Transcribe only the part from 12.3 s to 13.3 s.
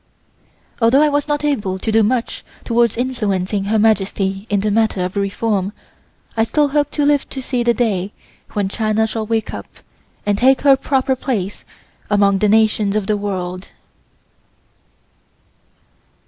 the nations of the